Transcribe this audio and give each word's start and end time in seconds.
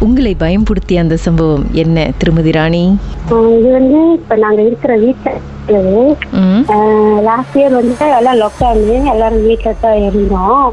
உங்களை 0.00 0.34
பயம்படுத்திய 0.34 1.00
அந்த 1.00 1.16
சம்பவம் 1.16 1.64
என்ன 1.74 2.10
திருமதி 2.18 2.50
ராணி? 2.50 2.82
இது 3.56 3.70
வந்து 3.72 4.12
இப்ப 4.12 4.36
நாங்க 4.36 4.62
இருக்கிற 4.62 4.96
வீட்டுல 4.96 5.78
ம். 6.40 6.62
லாஸ்ட் 7.20 7.56
இயர் 7.56 7.78
வந்துட்டு 7.78 8.06
எல்லாம் 8.18 8.38
லாக்டவுனு 8.38 9.10
எல்லாரும் 9.10 9.46
வீட்டுல 9.46 9.74
தான் 9.80 10.02
இருந்தோம். 10.02 10.66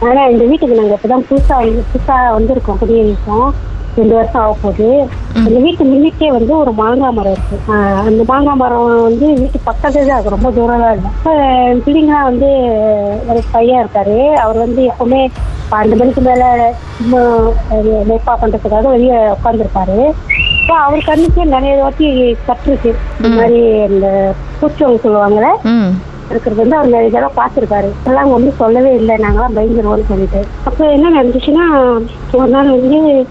ஆனா 0.00 0.26
இந்த 0.26 0.44
வீட்டுக்கு 0.44 0.74
நாங்க 0.74 0.94
இப்பதான் 0.94 1.26
புதுசா 1.30 1.56
வந்து 1.60 1.84
புதுசா 1.92 2.16
வந்திருக்கோம் 2.36 2.80
குடியிருக்கோம். 2.80 3.48
ரெண்டு 3.96 4.14
வருஷம் 4.14 4.42
ஆக 4.42 4.54
போகுது 4.60 4.88
அந்த 5.38 5.58
வீட்டு 5.64 5.82
முன்னிக்கே 5.84 6.28
வந்து 6.30 6.52
ஒரு 6.56 6.72
மாங்காய் 6.74 7.16
மரம் 7.16 7.34
இருக்கு. 7.34 7.56
அந்த 8.04 8.22
மாங்காய் 8.28 8.60
மரம் 8.60 8.86
வந்து 9.02 9.26
வீட்டு 9.40 9.58
பக்கத்துல 9.66 10.04
தான் 10.04 10.16
இருக்கு 10.16 10.36
ரொம்ப 10.36 10.50
தூரம் 10.52 10.84
தான் 10.84 10.94
இல்லை 10.94 11.10
இப்ப 11.12 11.32
பிள்ளைங்களாம் 11.84 12.28
வந்து 12.30 12.50
ஒரு 13.28 13.42
பையன் 13.52 13.82
இருக்காரு. 13.82 14.16
அவர் 14.42 14.58
வந்து 14.58 14.82
எப்பவுமே 14.90 15.20
பன்னெண்டு 15.70 15.98
மணிக்கு 16.00 16.22
மேல 16.22 16.42
மேப்பா 18.08 18.32
பண்றதுக்காக 18.34 18.88
வெளியே 18.88 19.18
உட்காந்துருப்பாரு 19.34 19.98
இப்போ 20.56 20.74
அவர் 20.82 21.08
கண்ணுக்கே 21.08 21.44
நிறைய 21.48 21.72
வாட்டி 21.80 22.06
கற்றுருக்கு 22.46 22.90
இந்த 23.18 23.30
மாதிரி 23.36 23.58
இந்த 23.88 24.08
பூச்சவங்க 24.58 25.00
சொல்லுவாங்கல்ல? 25.04 25.48
ம். 25.72 25.90
இருக்கிறது 26.30 26.60
வந்து 26.60 26.76
அவர் 26.76 26.88
நிறைய 26.88 27.10
தடவை 27.10 27.44
பார்த்துருக்காரு 27.44 27.92
எல்லாம் 28.04 28.30
ஒன்றும் 28.30 28.58
சொல்லவே 28.58 28.94
இல்லை. 28.94 29.16
நாங்களாம் 29.16 29.56
பயந்துருவோம்னு 29.56 30.06
சொல்லிட்டு. 30.08 30.44
அப்போ 30.64 30.90
என்ன 30.90 31.22
நடந்துச்சுன்னா 31.22 31.64
ஒரு 32.32 32.48
நாள் 32.48 32.80
வந்து 32.80 33.26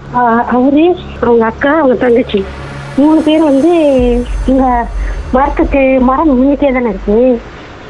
அவரு 0.46 0.96
அவங்க 1.20 1.44
அக்கா 1.44 1.78
அவங்க 1.78 1.94
தங்கச்சி 1.94 2.44
மூணு 2.96 3.20
பேர் 3.22 3.42
வந்து 3.42 3.70
இங்க 4.46 4.86
மரத்துக்கு 5.32 6.00
மரம் 6.00 6.28
முன்னிட்டே 6.28 6.72
தானே 6.72 6.88
இருக்கு. 6.88 7.40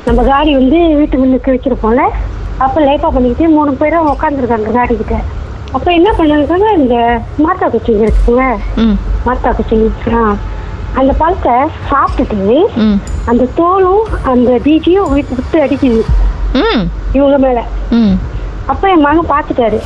நம்ம 0.05 0.23
காடி 0.23 0.55
வந்து 0.55 0.97
வீட்டு 0.97 1.19
முன்னுக்கு 1.19 1.53
வச்சிருப்போம்ல. 1.53 2.05
அப்போ 2.59 2.81
லேப்பா 2.81 3.11
பண்ணிக்கிட்டு 3.11 3.49
மூணு 3.49 3.73
பேரும் 3.73 4.09
உட்காந்துருக்காங்க 4.09 4.71
காடி 4.73 4.97
கிட்ட. 4.97 5.17
அப்போ 5.73 5.93
என்ன 5.93 6.13
பண்ணாங்க 6.19 6.79
இந்த 6.79 7.21
மாத்தா 7.39 7.67
குச்சிங்க 7.69 8.09
இருக்குங்க. 8.09 8.45
ம். 8.77 8.97
மாத்தா 9.27 9.53
குச்சிங்க 9.53 9.91
ஆ. 10.15 10.37
அந்த 10.95 11.13
பழத்தை 11.13 11.53
சாப்பிட்டுட்டு 11.91 12.59
அந்த 13.25 13.49
தோலும் 13.57 14.05
அந்த 14.23 14.61
டிஜியும் 14.65 15.13
வீட்டு 15.13 15.35
விட்டு 15.35 15.59
அடிக்குது. 15.65 16.01
ம். 16.53 16.83
இவங்க 17.13 17.39
மேல. 17.39 17.63
ம். 17.91 18.15
அப்ப 18.67 18.89
என் 18.89 19.01
மகன் 19.01 19.31
பார்த்துட்டாரு. 19.33 19.79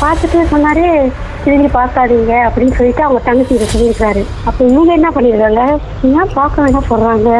பார்த்துட்டு 0.00 0.38
சொன்னாரு 0.52 1.12
திரும்பி 1.44 1.68
பார்க்காதீங்க 1.74 2.32
அப்படின்னு 2.46 2.74
சொல்லிட்டு 2.74 3.02
அவங்க 3.02 3.20
தங்கச்சிகிட்ட 3.26 3.66
சொல்லியிருக்காரு. 3.72 4.22
அப்ப 4.44 4.64
இவங்க 4.64 4.92
என்ன 4.92 5.10
பண்ணிருக்காங்க 5.10 5.62
ஏன் 6.02 6.32
பார்க்க 6.34 6.62
வேண்டாம் 6.62 6.88
சொல்றாங்க 6.90 7.30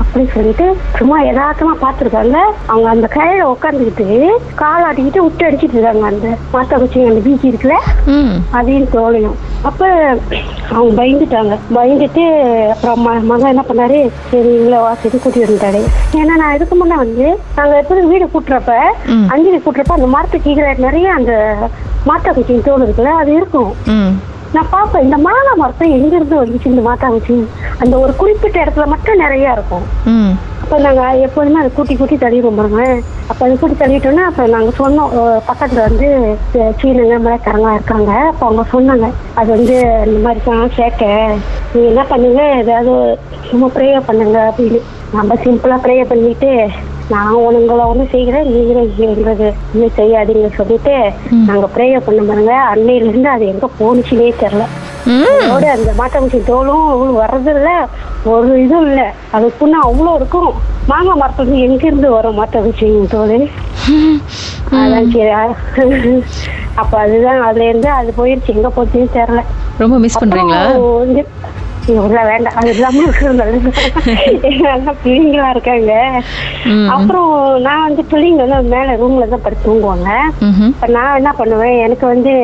அப்படின்னு 0.00 0.32
சொல்லிட்டு 0.34 0.76
சும்மா 0.98 1.22
யதார்த்தமா 1.22 1.74
பார்த்துருக்காங்க. 1.80 2.36
அவங்க 2.66 2.88
அந்த 2.88 3.08
கையில 3.14 3.50
உட்காந்துக்கிட்டு 3.54 4.08
கால் 4.54 4.86
ஆட்டிக்கிட்டு 4.88 5.18
விட்டு 5.18 5.46
அடிச்சிட்டு 5.46 5.78
இருக்காங்க 5.78 6.06
அந்த 6.06 6.28
மாத்தா 6.52 6.78
குச்சி 6.78 7.04
அந்த 7.04 7.20
பீச்சி 7.28 7.50
இருக்குல்ல? 7.52 7.78
அதையும் 8.50 8.90
தோலையும். 8.92 9.36
அப்ப 9.68 9.88
அவங்க 10.74 10.92
பயந்துட்டாங்க. 11.00 11.54
பயந்துட்டு 11.76 12.22
அப்புறம் 12.72 13.02
மகன் 13.30 13.52
என்ன 13.52 13.64
பண்ணாரு? 13.70 13.98
சரி 14.30 14.50
இவ்வளோ 14.60 14.78
வாசிட்டு 14.84 15.20
கூட்டிட்டு 15.22 15.46
வந்துட்டாரு. 15.48 15.80
ஏன்னா 16.20 16.34
நான் 16.42 16.54
இதுக்கு 16.56 16.76
முன்னே 16.80 16.96
வந்து 17.02 17.26
நாங்க 17.58 17.74
எப்படி 17.82 18.06
வீடு 18.12 18.26
கூட்டுறப்ப. 18.34 18.74
அஞ்சலி 19.34 19.60
கூட்டுறப்ப 19.66 19.98
அந்த 19.98 20.10
மரத்துக்கு 20.16 20.46
கீழே 20.48 20.74
நிறைய 20.86 21.08
அந்த 21.18 21.32
மாட்டா 22.10 22.30
குச்சியின் 22.36 22.66
தோல் 22.68 22.84
இருக்குல்ல 22.86 23.14
அது 23.22 23.32
இருக்கும். 23.40 23.72
நான் 24.54 24.72
பார்ப்பேன் 24.76 25.04
இந்த 25.06 25.16
மாங்காய் 25.26 25.60
மரத்தை 25.62 25.88
எங்க 25.96 26.12
இருந்து 26.18 26.40
வந்துச்சு 26.42 26.72
இந்த 26.72 26.84
மாட்டா 26.88 27.08
குச்சி? 27.14 27.36
அந்த 27.82 27.94
ஒரு 28.04 28.12
குறிப்பிட்ட 28.20 28.56
இடத்துல 28.64 28.86
மட்டும் 28.94 29.22
நிறைய 29.24 29.56
இருக்கும். 29.56 29.84
அப்போ 30.70 30.82
நாங்கள் 30.82 31.20
எப்போதுமே 31.26 31.60
அதை 31.60 31.70
கூட்டி 31.76 31.94
கூட்டி 32.00 32.16
தள்ளிடுவோம் 32.22 32.58
பாருங்க. 32.58 32.82
அப்போ 33.30 33.40
அதை 33.46 33.54
கூட்டி 33.60 33.76
தள்ளிட்டோன்னா 33.80 34.24
அப்போ 34.28 34.42
நாங்கள் 34.52 34.76
சொன்னோம் 34.80 35.14
பக்கத்துல 35.48 35.80
வந்து 35.86 36.08
சீனங்க 36.80 37.16
மலைக்காரங்க 37.24 37.70
இருக்காங்க. 37.78 38.10
அப்போ 38.32 38.44
அவங்க 38.48 38.64
சொன்னாங்க 38.74 39.06
அது 39.40 39.48
வந்து 39.56 39.76
இந்த 40.08 40.20
மாதிரி 40.26 40.40
தான் 40.44 40.74
சேர்க்க 40.76 41.08
நீங்கள் 41.72 41.90
என்ன 41.92 42.04
பண்ணுங்க? 42.12 42.42
ஏதாவது 42.60 42.92
சும்மா 43.48 43.70
ப்ரேயர் 43.76 44.06
பண்ணுங்க. 44.10 44.38
அப்படின்னு. 44.50 44.80
நம்ம 45.16 45.38
சிம்பிளாக 45.44 45.84
ப்ரேயர் 45.86 46.10
பண்ணிட்டு 46.12 46.52
நான் 47.14 47.40
உங்களை 47.58 47.84
ஒன்றும் 47.92 48.12
செய்கிறேன் 48.14 48.52
நீங்களும் 48.54 48.92
எங்களுக்கு 49.08 49.48
இன்னும் 49.72 49.96
செய்யாதீங்க 50.00 50.50
சொல்லிட்டு 50.60 50.94
நாங்கள் 51.48 51.74
ப்ரேயர் 51.76 52.06
பண்ண 52.08 52.22
பாருங்க. 52.30 52.54
அன்னையிலேருந்து 52.74 53.30
அது 53.36 53.50
எங்கே 53.54 53.70
போணுச்சுனே 53.80 54.30
தெரில. 54.44 54.66
அதோட 55.42 55.66
அந்த 55.74 55.90
மாட்டாங்குச்சி 56.00 56.40
தோலும் 56.44 56.88
வர்றது 57.20 57.52
இல்ல 57.54 57.70
ஒரு 58.30 58.50
இதுவும் 58.64 58.88
இல்ல. 58.88 59.02
அதுக்குன்னா 59.36 59.78
அவ்வளோ 59.88 60.12
இருக்கும். 60.14 60.50
மாங்காய் 60.88 61.20
மரத்துல 61.20 61.44
இருந்து 61.44 61.64
எங்க 61.66 61.82
இருந்து 61.86 62.08
வரும் 62.10 62.38
மாட்டாங்குச்சி 62.40 62.86
தோல்? 63.08 63.36
அதான் 64.78 65.08
சரி 65.12 65.30
அப்ப 66.80 66.92
அதுதான் 66.98 67.40
அதுல 67.46 67.68
இருந்து 67.68 67.88
அது 67.92 68.10
போயிருச்சு. 68.16 68.54
எங்க 68.54 68.68
போச்சுன்னு 68.70 69.14
தெரியல. 69.16 69.42
ரொம்ப 69.78 69.96
மிஸ் 69.98 70.18
இல்ல 71.90 72.20
வேண்டாம். 72.28 72.56
அது 72.58 72.70
இல்லாம 72.72 73.04
நல்லா 74.66 74.92
பிள்ளைங்களா 75.02 75.48
இருக்காங்க. 75.54 75.92
அப்புறம் 76.94 77.30
நான் 77.66 77.86
வந்து 77.86 78.02
பிள்ளைங்க 78.10 78.44
வந்து 78.44 78.74
மேல 78.74 78.96
ரூம்ல 79.00 79.28
தான் 79.28 79.44
படுத்து 79.44 79.66
தூங்குவாங்க. 79.66 80.08
நான் 80.96 81.16
என்ன 81.16 81.32
பண்ணுவேன்? 81.38 81.76
எனக்கு 81.86 82.06
வந்து 82.06 82.34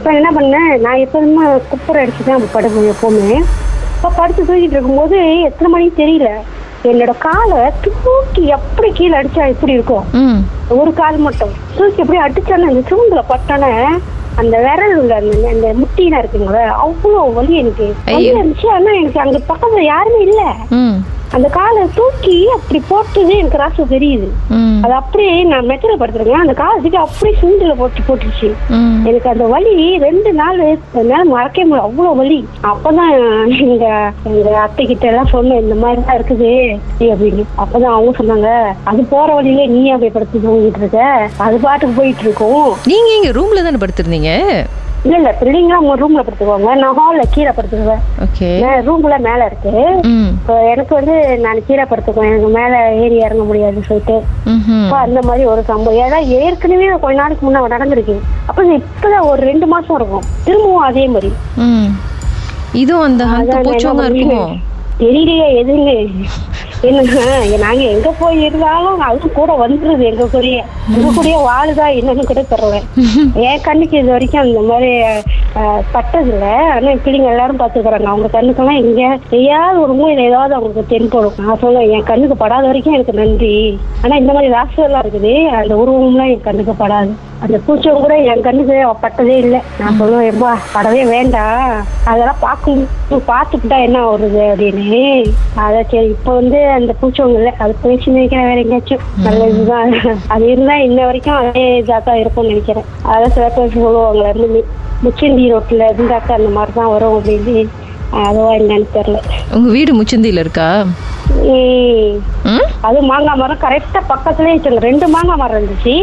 இப்ப 0.00 0.12
என்ன 0.18 0.28
பண்ணேன் 0.36 0.70
நான் 0.84 1.00
எப்போதுமே 1.04 1.46
குப்புரை 1.70 2.02
அடிச்சு 2.02 2.22
தான் 2.26 2.44
படுப்பேன் 2.54 2.86
எப்பவுமே. 2.92 3.38
இப்ப 3.96 4.10
படுத்து 4.18 4.42
தூக்கிட்டு 4.48 4.76
இருக்கும்போது 4.76 5.18
எத்தனை 5.48 5.68
மணிக்கு 5.72 6.00
தெரியல. 6.02 6.28
என்னோட 6.90 7.12
காலை 7.24 7.58
தூக்கி 8.04 8.42
எப்படி 8.56 8.88
கீழே 8.98 9.18
அடிச்சா 9.18 9.48
எப்படி 9.54 9.76
இருக்கும்? 9.78 10.06
ஒரு 10.78 10.92
கால் 11.00 11.18
மட்டும். 11.26 11.52
தூக்கி 11.78 12.02
எப்படி 12.04 12.20
அடிச்சானே 12.26 12.70
அந்த 12.70 12.82
சூண்டுல 12.90 13.22
பட்டானே 13.32 13.72
அந்த 14.40 14.56
விரல் 14.66 14.96
உள்ள 15.00 15.14
அந்த 15.20 15.46
அந்த 15.54 15.68
முட்டினா 15.80 16.20
இருக்குங்களே 16.22 16.64
அவ்வளோ 16.84 17.22
வலி 17.38 17.54
எனக்கு. 17.62 17.88
இருந்துச்சு 18.30 18.68
ஆனா 18.76 18.90
எனக்கு 19.00 19.20
அங்க 19.26 19.40
பக்கத்துல 19.52 19.84
யாருமே 19.92 20.22
இல்ல. 20.28 20.42
அந்த 21.32 21.48
காலை 21.48 21.86
தூக்கி 21.94 22.46
அப்படி 22.54 22.82
போட்டது 22.88 23.36
எனக்கு 23.36 23.58
ராசு 23.58 23.82
தெரியுது. 23.90 24.28
அது 24.82 24.94
அப்படியே 24.94 25.42
நான் 25.42 25.68
மெத்தல 25.68 25.94
படுத்துருக்கேன் 25.98 26.42
அந்த 26.44 26.52
காலை 26.52 26.80
தூக்கி 26.80 26.96
அப்படியே 26.96 27.36
சுண்டுல 27.42 27.74
போட்டு 27.74 28.00
போட்டுருச்சு. 28.08 28.48
ம். 28.68 29.06
எனக்கு 29.06 29.28
அந்த 29.28 29.44
வலி 29.46 29.98
ரெண்டு 29.98 30.32
நாள் 30.32 30.58
என்னால 30.94 31.24
மறக்கவே 31.24 31.66
முடியல. 31.66 31.82
அவ்வளவு 31.82 32.16
வலி. 32.16 32.40
அப்பதான் 32.62 33.12
எங்க 33.64 33.86
எங்க 34.24 34.58
அத்தை 34.58 34.86
கிட்ட 34.86 35.06
எல்லாம் 35.06 35.26
சொன்னேன் 35.26 35.60
இந்த 35.60 35.74
மாதிரி 35.74 36.04
தான் 36.04 36.18
இருக்குது 36.18 36.50
அப்படின்னு. 37.12 37.44
அப்பதான் 37.58 37.96
அவங்க 37.96 38.14
சொன்னாங்க 38.18 38.50
அது 38.84 39.02
போற 39.04 39.34
வழியில 39.34 39.66
நீ 39.66 39.92
போய் 39.94 40.10
படுத்து 40.10 40.38
தூங்கிட்டு 40.38 40.78
இருக்க? 40.78 41.00
அது 41.38 41.58
பாட்டுக்கு 41.58 42.00
போயிட்டு 42.00 42.22
இருக்கும். 42.22 42.68
நீங்க 42.86 43.10
இங்க 43.14 43.30
ரூம்ல 43.30 43.62
தானே 43.62 43.76
படுத்திருந்தீங்க? 43.76 44.32
இல்ல 45.04 45.16
இல்ல 45.20 45.30
பிள்ளைங்க 45.40 45.76
உங்க 45.82 45.94
ரூம்ல 46.00 46.22
படுத்துக்குவாங்க 46.24 46.70
நான் 46.80 46.98
ஹால்ல 46.98 47.22
கீழே 47.34 47.52
படுத்துக்குவேன் 47.58 48.02
ஓகே. 48.24 48.48
ரூம்ல 48.88 49.14
மேல 49.26 49.46
இருக்கு. 49.50 49.72
எனக்கு 50.72 50.92
வந்து 50.98 51.14
நான் 51.44 51.64
கீழே 51.68 51.84
படுத்துக்குவேன். 51.90 52.30
எனக்கு 52.30 52.50
மேல 52.58 52.74
ஏறி 53.04 53.16
இறங்க 53.26 53.44
முடியாதுன்னு 53.50 53.88
சொல்லிட்டு. 53.90 54.16
அந்த 55.04 55.20
மாதிரி 55.28 55.44
ஒரு 55.52 55.62
சம்பவம். 55.70 56.00
ஏன்னா 56.04 56.20
ஏற்கனவே 56.40 56.90
கொஞ்ச 57.04 57.16
நாளைக்கு 57.22 57.44
முன்ன 57.46 57.64
நடந்திருக்கு. 57.74 58.16
அப்ப 58.50 58.66
இப்பதான் 58.80 59.28
ஒரு 59.30 59.42
ரெண்டு 59.50 59.68
மாசம் 59.72 59.96
இருக்கும். 60.00 60.28
திரும்பவும் 60.44 60.86
அதே 60.90 61.06
மாதிரி. 61.14 61.32
இதுவும் 62.82 63.06
அந்த 63.08 63.24
தெரியலையே 65.02 65.46
எதுன்னு 65.60 65.84
என்ன 66.88 67.00
நாங்க 67.62 67.82
எங்க 67.94 68.10
போய் 68.20 68.38
இருந்தாலும் 68.46 69.00
அது 69.06 69.28
கூட 69.30 69.50
வந்துருது 69.62 70.04
எங்க 70.10 70.24
கூடயே. 70.34 70.60
எங்க 70.94 71.08
கூடயே 71.16 71.38
வாழுதா 71.48 71.86
என்னன்னு 71.98 72.24
கூட 72.24 72.42
தருவேன் 72.52 72.86
என் 73.46 73.64
கண்ணுக்கு 73.66 73.98
இது 74.00 74.10
வரைக்கும் 74.14 74.42
அந்த 74.42 74.60
மாதிரி 74.70 74.90
பட்டது 75.92 76.30
இல்ல 76.34 76.46
ஆனா 76.74 76.94
பிள்ளைங்க 77.04 77.32
எல்லாரும் 77.32 77.60
பாத்துக்கிறாங்க 77.62 78.10
அவங்க 78.12 78.30
கண்ணுக்கெல்லாம் 78.36 78.80
எங்க 78.82 79.02
எதையாவது 79.30 79.80
ஒரு 79.84 79.94
மூலையில 80.00 80.26
ஏதாவது 80.30 80.54
அவங்களுக்கு 80.56 80.92
தென்படும் 80.94 81.38
நான் 81.40 81.62
சொல்லுவேன் 81.64 81.92
என் 81.96 82.08
கண்ணுக்கு 82.10 82.36
படாத 82.36 82.66
வரைக்கும் 82.66 82.96
எனக்கு 82.98 83.20
நன்றி. 83.22 83.54
ஆனா 84.02 84.14
இந்த 84.22 84.32
மாதிரி 84.32 84.54
ராசியெல்லாம் 84.58 85.04
இருக்குது 85.04 85.34
அந்த 85.60 85.74
உருவம்லாம் 85.82 86.32
என் 86.34 86.46
கண்ணுக்கு 86.48 86.76
படாது. 86.82 87.12
அந்த 87.44 87.56
பூச்சம் 87.66 88.00
கூட 88.04 88.14
என் 88.30 88.44
கண்ணுக்கு 88.46 88.76
பட்டதே 89.02 89.36
இல்லை. 89.44 89.60
நான் 89.80 89.98
சொல்லுவேன் 90.00 90.28
எப்பா 90.32 90.50
படவே 90.74 91.02
வேண்டாம். 91.14 91.70
அதெல்லாம் 92.10 92.42
பார்க்கும் 92.46 92.82
பார்த்துக்கிட்டா 93.30 93.78
என்ன 93.86 93.98
வருது 94.08 94.42
அப்படின்னு. 94.52 95.02
அதான் 95.64 95.88
சரி 95.92 96.08
இப்போ 96.16 96.32
வந்து 96.40 96.58
அந்த 96.78 96.94
பூச்சவங்க 97.00 97.38
இல்லை. 97.40 97.52
அது 97.64 97.74
பேசி 97.84 98.14
நினைக்கிற 98.16 98.42
வேற 98.48 98.58
எங்கேயாச்சும். 98.64 99.04
நல்ல 99.26 99.48
இதுதான். 99.52 99.94
அது 100.34 100.44
இருந்தா 100.52 100.76
இன்ன 100.88 101.00
வரைக்கும் 101.10 101.38
அதே 101.40 101.66
இதாக 101.82 102.00
தான் 102.08 102.20
இருக்கும்னு 102.22 102.52
நினைக்கிறேன். 102.52 102.88
அதான் 103.12 103.34
சில 103.36 103.48
பேர் 103.56 103.76
சொல்லுவாங்களே 103.76 104.32
இருந்து 104.34 104.62
முச்சந்தி 105.04 105.46
ரோட்டில் 105.52 105.88
இருந்தாக்கா 105.92 106.34
அந்த 106.40 106.50
மாதிரி 106.58 106.74
தான் 106.80 106.92
வரும் 106.94 107.16
அப்படின்னு. 107.18 107.64
அதுவா 108.26 108.52
என்னன்னு 108.60 108.88
தெரியல. 108.98 109.18
உங்க 109.56 109.68
வீடு 109.76 109.92
முச்சந்தியில 109.98 110.44
இருக்கா? 110.44 110.68
அது 112.88 112.98
மாங்காய் 113.08 113.38
மரம் 113.40 113.60
கரெக்டா 113.64 114.00
பக்கத்துலயே 114.10 114.52
வச்சுங்க 114.56 114.80
ரெண்டு 114.86 115.06
மாங்காய் 115.14 115.40
மரம் 115.40 115.58
இருந்துச்சு. 115.58 115.94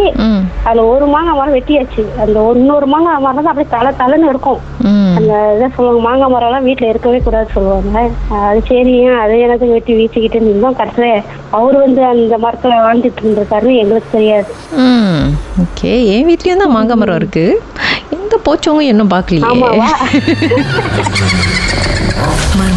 அதுல 0.68 0.83
ஒரு 0.94 1.06
மாங்காய் 1.13 1.38
மரம் 1.39 1.56
வெட்டியாச்சு. 1.57 2.03
அந்த 2.24 2.38
இன்னொரு 2.59 2.88
மாங்காய் 2.94 3.24
மரம் 3.25 3.45
தான் 3.45 3.53
அப்படியே 3.53 3.71
தலை 3.75 3.91
தலைன்னு 4.01 4.29
இருக்கும். 4.33 4.59
அந்த 5.18 5.33
இதை 5.56 5.68
சொல்லுவாங்க 5.77 6.01
மாங்காய் 6.07 6.31
மரம் 6.33 6.50
எல்லாம் 6.50 6.68
வீட்டுல 6.69 6.91
இருக்கவே 6.91 7.19
கூடாது 7.27 7.50
சொல்லுவாங்க. 7.56 8.03
அது 8.50 8.62
சரி 8.71 8.95
அதை 9.24 9.35
எனக்கு 9.47 9.71
வெட்டி 9.74 9.94
வீசிக்கிட்டு 10.00 10.39
இருந்தோம் 10.41 10.79
கடைசியில 10.81 11.09
அவர் 11.59 11.77
வந்து 11.85 12.01
அந்த 12.13 12.38
மரத்துல 12.45 12.79
வாழ்ந்துட்டு 12.85 13.21
இருந்திருக்காருன்னு 13.24 13.81
எங்களுக்கு 13.83 14.15
தெரியாது. 14.18 14.50
ஓகே. 15.65 15.94
என் 16.15 16.27
வீட்லேயும் 16.29 16.63
தான் 16.65 16.75
மாங்காய் 16.77 17.01
மரம் 17.03 17.19
இருக்கு. 17.21 17.45
எங்கே 18.18 18.38
போச்சவங்க 18.47 18.91
இன்னும் 18.91 19.13
மர்ம 19.13 19.85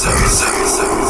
Sir, 0.00 0.16
sir, 0.28 0.66
sir. 0.66 1.09